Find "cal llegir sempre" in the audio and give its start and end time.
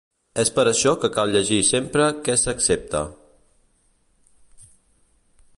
1.17-2.09